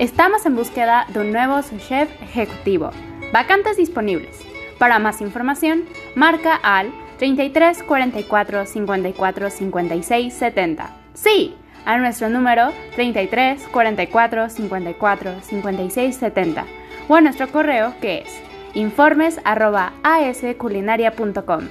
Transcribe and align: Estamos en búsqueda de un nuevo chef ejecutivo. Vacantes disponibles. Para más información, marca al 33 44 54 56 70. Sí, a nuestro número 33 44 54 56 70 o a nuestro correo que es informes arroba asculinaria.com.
Estamos 0.00 0.46
en 0.46 0.56
búsqueda 0.56 1.04
de 1.10 1.20
un 1.20 1.30
nuevo 1.30 1.60
chef 1.60 2.08
ejecutivo. 2.22 2.90
Vacantes 3.34 3.76
disponibles. 3.76 4.40
Para 4.78 4.98
más 4.98 5.20
información, 5.20 5.84
marca 6.14 6.54
al 6.54 6.90
33 7.18 7.82
44 7.82 8.64
54 8.64 9.50
56 9.50 10.32
70. 10.32 10.96
Sí, 11.12 11.54
a 11.84 11.98
nuestro 11.98 12.30
número 12.30 12.72
33 12.94 13.68
44 13.68 14.48
54 14.48 15.34
56 15.42 16.16
70 16.16 16.64
o 17.06 17.16
a 17.16 17.20
nuestro 17.20 17.48
correo 17.52 17.92
que 18.00 18.20
es 18.20 18.40
informes 18.72 19.38
arroba 19.44 19.92
asculinaria.com. 20.02 21.68